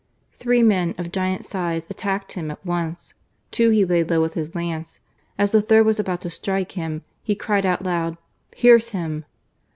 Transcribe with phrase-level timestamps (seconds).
[0.39, 3.13] Three men, of giant size, attacked him at once.
[3.51, 4.99] Two he laid low with his lance;
[5.37, 8.17] as the third was about to strike him he cried out loud,"
[8.51, 9.25] Pierce him